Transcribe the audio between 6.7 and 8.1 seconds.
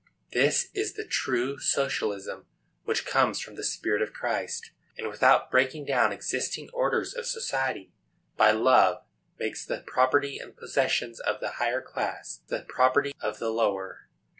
orders of society,